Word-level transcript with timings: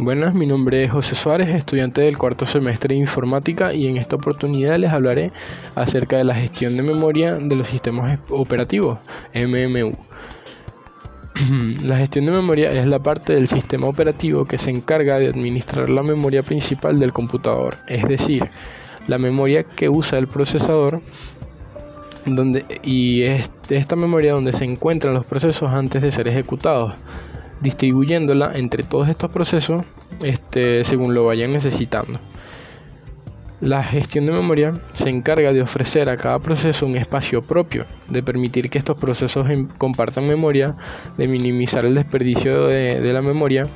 Buenas, 0.00 0.34
mi 0.34 0.44
nombre 0.44 0.82
es 0.82 0.90
José 0.90 1.14
Suárez, 1.14 1.48
estudiante 1.50 2.00
del 2.00 2.18
cuarto 2.18 2.46
semestre 2.46 2.94
de 2.94 3.00
informática 3.00 3.72
y 3.72 3.86
en 3.86 3.96
esta 3.96 4.16
oportunidad 4.16 4.76
les 4.76 4.90
hablaré 4.90 5.30
acerca 5.76 6.16
de 6.16 6.24
la 6.24 6.34
gestión 6.34 6.76
de 6.76 6.82
memoria 6.82 7.36
de 7.36 7.54
los 7.54 7.68
sistemas 7.68 8.18
operativos, 8.28 8.98
MMU. 9.32 9.96
La 11.84 11.96
gestión 11.98 12.26
de 12.26 12.32
memoria 12.32 12.72
es 12.72 12.86
la 12.86 12.98
parte 12.98 13.34
del 13.34 13.46
sistema 13.46 13.86
operativo 13.86 14.46
que 14.46 14.58
se 14.58 14.70
encarga 14.70 15.20
de 15.20 15.28
administrar 15.28 15.88
la 15.88 16.02
memoria 16.02 16.42
principal 16.42 16.98
del 16.98 17.12
computador, 17.12 17.76
es 17.86 18.02
decir, 18.02 18.50
la 19.06 19.18
memoria 19.18 19.62
que 19.62 19.88
usa 19.88 20.18
el 20.18 20.26
procesador 20.26 21.02
donde, 22.26 22.64
y 22.82 23.22
es 23.22 23.48
esta 23.68 23.94
memoria 23.94 24.32
donde 24.32 24.52
se 24.54 24.64
encuentran 24.64 25.14
los 25.14 25.24
procesos 25.24 25.70
antes 25.70 26.02
de 26.02 26.10
ser 26.10 26.26
ejecutados 26.26 26.94
distribuyéndola 27.64 28.52
entre 28.54 28.84
todos 28.84 29.08
estos 29.08 29.30
procesos 29.30 29.84
este, 30.22 30.84
según 30.84 31.14
lo 31.14 31.24
vayan 31.24 31.50
necesitando. 31.50 32.20
La 33.60 33.82
gestión 33.82 34.26
de 34.26 34.32
memoria 34.32 34.74
se 34.92 35.08
encarga 35.08 35.52
de 35.52 35.62
ofrecer 35.62 36.10
a 36.10 36.16
cada 36.16 36.38
proceso 36.40 36.84
un 36.84 36.96
espacio 36.96 37.42
propio, 37.42 37.86
de 38.08 38.22
permitir 38.22 38.68
que 38.68 38.76
estos 38.76 38.96
procesos 38.98 39.48
em, 39.48 39.68
compartan 39.78 40.26
memoria, 40.26 40.76
de 41.16 41.26
minimizar 41.26 41.86
el 41.86 41.94
desperdicio 41.94 42.66
de, 42.66 43.00
de 43.00 43.12
la 43.12 43.22
memoria. 43.22 43.68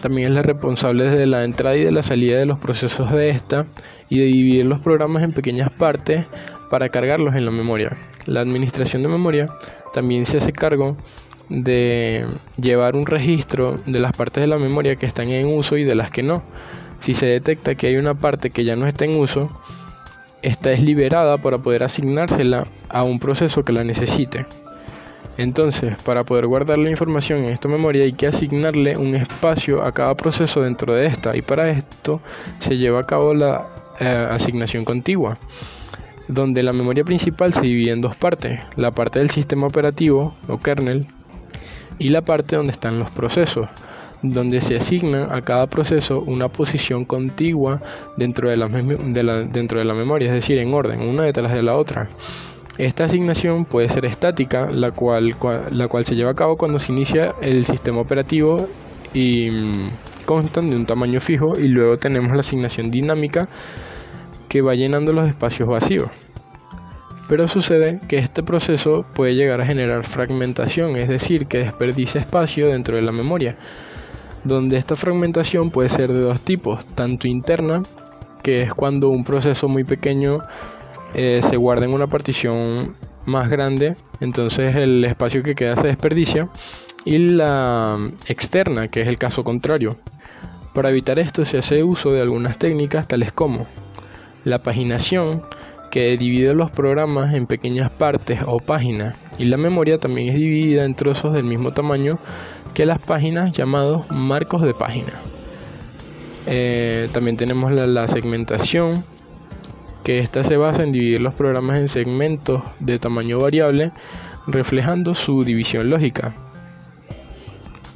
También 0.00 0.28
es 0.28 0.34
la 0.34 0.42
responsable 0.42 1.08
de 1.08 1.26
la 1.26 1.44
entrada 1.44 1.76
y 1.76 1.84
de 1.84 1.92
la 1.92 2.02
salida 2.02 2.38
de 2.38 2.46
los 2.46 2.58
procesos 2.58 3.12
de 3.12 3.28
esta 3.28 3.66
y 4.08 4.18
de 4.18 4.24
dividir 4.24 4.66
los 4.66 4.80
programas 4.80 5.22
en 5.22 5.32
pequeñas 5.32 5.70
partes 5.70 6.26
para 6.70 6.88
cargarlos 6.88 7.34
en 7.36 7.44
la 7.44 7.52
memoria. 7.52 7.96
La 8.26 8.40
administración 8.40 9.02
de 9.02 9.08
memoria 9.08 9.48
también 9.92 10.26
se 10.26 10.38
hace 10.38 10.52
cargo 10.52 10.96
de 11.48 12.26
llevar 12.60 12.96
un 12.96 13.06
registro 13.06 13.80
de 13.86 14.00
las 14.00 14.12
partes 14.12 14.42
de 14.42 14.46
la 14.46 14.58
memoria 14.58 14.96
que 14.96 15.06
están 15.06 15.28
en 15.28 15.52
uso 15.52 15.76
y 15.76 15.84
de 15.84 15.94
las 15.94 16.10
que 16.10 16.22
no. 16.22 16.42
Si 17.00 17.14
se 17.14 17.26
detecta 17.26 17.74
que 17.74 17.86
hay 17.86 17.96
una 17.96 18.14
parte 18.14 18.50
que 18.50 18.64
ya 18.64 18.76
no 18.76 18.86
está 18.86 19.04
en 19.04 19.18
uso, 19.18 19.50
esta 20.42 20.72
es 20.72 20.82
liberada 20.82 21.38
para 21.38 21.58
poder 21.58 21.84
asignársela 21.84 22.66
a 22.88 23.02
un 23.02 23.18
proceso 23.18 23.64
que 23.64 23.72
la 23.72 23.84
necesite. 23.84 24.46
Entonces, 25.36 25.94
para 26.02 26.24
poder 26.24 26.46
guardar 26.48 26.78
la 26.78 26.90
información 26.90 27.44
en 27.44 27.52
esta 27.52 27.68
memoria 27.68 28.02
hay 28.02 28.12
que 28.12 28.26
asignarle 28.26 28.96
un 28.96 29.14
espacio 29.14 29.82
a 29.82 29.92
cada 29.92 30.16
proceso 30.16 30.62
dentro 30.62 30.94
de 30.94 31.06
esta 31.06 31.36
y 31.36 31.42
para 31.42 31.70
esto 31.70 32.20
se 32.58 32.76
lleva 32.76 33.00
a 33.00 33.06
cabo 33.06 33.34
la 33.34 33.68
eh, 34.00 34.28
asignación 34.30 34.84
contigua, 34.84 35.38
donde 36.26 36.64
la 36.64 36.72
memoria 36.72 37.04
principal 37.04 37.52
se 37.52 37.60
divide 37.60 37.92
en 37.92 38.00
dos 38.00 38.16
partes, 38.16 38.60
la 38.74 38.90
parte 38.90 39.20
del 39.20 39.30
sistema 39.30 39.68
operativo 39.68 40.34
o 40.48 40.58
kernel 40.58 41.06
y 41.98 42.08
la 42.10 42.22
parte 42.22 42.56
donde 42.56 42.72
están 42.72 42.98
los 42.98 43.10
procesos, 43.10 43.68
donde 44.22 44.60
se 44.60 44.76
asigna 44.76 45.34
a 45.34 45.42
cada 45.42 45.66
proceso 45.66 46.20
una 46.20 46.48
posición 46.48 47.04
contigua 47.04 47.80
dentro 48.16 48.50
de 48.50 48.56
la, 48.56 48.68
dentro 48.68 49.78
de 49.78 49.84
la 49.84 49.94
memoria, 49.94 50.28
es 50.28 50.34
decir, 50.34 50.58
en 50.58 50.74
orden, 50.74 51.02
una 51.02 51.24
detrás 51.24 51.52
de 51.52 51.62
la 51.62 51.76
otra. 51.76 52.08
Esta 52.78 53.04
asignación 53.04 53.64
puede 53.64 53.88
ser 53.88 54.04
estática, 54.04 54.66
la 54.70 54.92
cual, 54.92 55.36
la 55.72 55.88
cual 55.88 56.04
se 56.04 56.14
lleva 56.14 56.30
a 56.30 56.34
cabo 56.34 56.56
cuando 56.56 56.78
se 56.78 56.92
inicia 56.92 57.34
el 57.40 57.64
sistema 57.64 58.00
operativo 58.00 58.68
y 59.12 59.50
mm, 59.50 59.88
constan 60.24 60.70
de 60.70 60.76
un 60.76 60.86
tamaño 60.86 61.18
fijo 61.20 61.58
y 61.58 61.66
luego 61.66 61.96
tenemos 61.96 62.32
la 62.32 62.40
asignación 62.40 62.90
dinámica 62.90 63.48
que 64.48 64.62
va 64.62 64.74
llenando 64.74 65.12
los 65.12 65.26
espacios 65.26 65.68
vacíos. 65.68 66.08
Pero 67.28 67.46
sucede 67.46 68.00
que 68.08 68.16
este 68.16 68.42
proceso 68.42 69.04
puede 69.14 69.34
llegar 69.34 69.60
a 69.60 69.66
generar 69.66 70.04
fragmentación, 70.04 70.96
es 70.96 71.08
decir, 71.08 71.46
que 71.46 71.58
desperdicia 71.58 72.20
espacio 72.20 72.68
dentro 72.68 72.96
de 72.96 73.02
la 73.02 73.12
memoria, 73.12 73.56
donde 74.44 74.78
esta 74.78 74.96
fragmentación 74.96 75.70
puede 75.70 75.90
ser 75.90 76.12
de 76.12 76.20
dos 76.20 76.40
tipos, 76.40 76.86
tanto 76.94 77.28
interna, 77.28 77.82
que 78.42 78.62
es 78.62 78.72
cuando 78.72 79.10
un 79.10 79.24
proceso 79.24 79.68
muy 79.68 79.84
pequeño 79.84 80.40
eh, 81.14 81.40
se 81.42 81.56
guarda 81.58 81.84
en 81.84 81.92
una 81.92 82.06
partición 82.06 82.96
más 83.26 83.50
grande, 83.50 83.96
entonces 84.20 84.74
el 84.74 85.04
espacio 85.04 85.42
que 85.42 85.54
queda 85.54 85.76
se 85.76 85.86
desperdicia, 85.86 86.48
y 87.04 87.18
la 87.18 87.98
externa, 88.26 88.88
que 88.88 89.02
es 89.02 89.08
el 89.08 89.18
caso 89.18 89.44
contrario. 89.44 89.98
Para 90.72 90.90
evitar 90.90 91.18
esto 91.18 91.44
se 91.44 91.58
hace 91.58 91.82
uso 91.82 92.12
de 92.12 92.22
algunas 92.22 92.58
técnicas 92.58 93.06
tales 93.06 93.32
como 93.32 93.66
la 94.44 94.62
paginación, 94.62 95.42
que 95.90 96.16
divide 96.16 96.54
los 96.54 96.70
programas 96.70 97.34
en 97.34 97.46
pequeñas 97.46 97.90
partes 97.90 98.40
o 98.46 98.58
páginas 98.58 99.16
y 99.38 99.44
la 99.44 99.56
memoria 99.56 99.98
también 99.98 100.28
es 100.28 100.34
dividida 100.34 100.84
en 100.84 100.94
trozos 100.94 101.32
del 101.32 101.44
mismo 101.44 101.72
tamaño 101.72 102.18
que 102.74 102.86
las 102.86 102.98
páginas 102.98 103.52
llamados 103.52 104.10
marcos 104.10 104.62
de 104.62 104.74
página. 104.74 105.14
Eh, 106.46 107.08
también 107.12 107.36
tenemos 107.36 107.72
la, 107.72 108.08
segmentación 108.08 109.04
que 110.02 110.20
esta 110.20 110.42
se 110.44 110.56
basa 110.56 110.82
en 110.82 110.92
dividir 110.92 111.20
los 111.20 111.34
programas 111.34 111.78
en 111.78 111.88
segmentos 111.88 112.62
de 112.80 112.98
tamaño 112.98 113.38
variable 113.38 113.92
reflejando 114.46 115.14
su 115.14 115.44
división 115.44 115.90
lógica. 115.90 116.34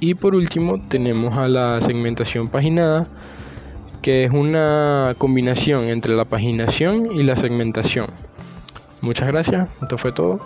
Y 0.00 0.14
por 0.14 0.34
último 0.34 0.80
tenemos 0.88 1.38
a 1.38 1.46
la 1.46 1.80
segmentación 1.80 2.48
paginada 2.48 3.06
que 4.02 4.24
es 4.24 4.32
una 4.32 5.14
combinación 5.18 5.84
entre 5.88 6.14
la 6.14 6.24
paginación 6.24 7.12
y 7.12 7.22
la 7.22 7.36
segmentación. 7.36 8.06
Muchas 9.00 9.28
gracias, 9.28 9.68
esto 9.82 9.98
fue 9.98 10.12
todo. 10.12 10.40